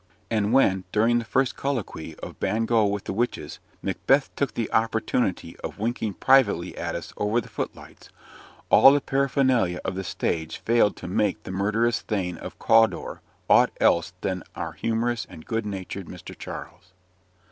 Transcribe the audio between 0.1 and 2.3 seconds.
And when, during the first colloquy